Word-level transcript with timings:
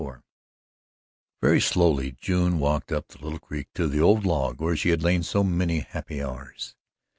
XXIV 0.01 0.23
Very 1.43 1.61
slowly 1.61 2.17
June 2.19 2.57
walked 2.57 2.91
up 2.91 3.07
the 3.09 3.19
little 3.19 3.37
creek 3.37 3.67
to 3.75 3.85
the 3.87 4.01
old 4.01 4.25
log 4.25 4.59
where 4.59 4.75
she 4.75 4.89
had 4.89 5.03
lain 5.03 5.21
so 5.21 5.43
many 5.43 5.81
happy 5.81 6.23
hours. 6.23 6.75